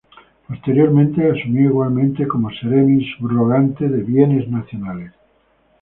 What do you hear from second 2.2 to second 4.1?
como Seremi subrogante de